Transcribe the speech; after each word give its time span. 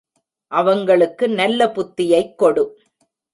அவங்களுக்கு 0.51 1.29
நல்ல 1.29 1.67
புத்தியைக் 1.67 2.37
கொடு!. 2.37 2.77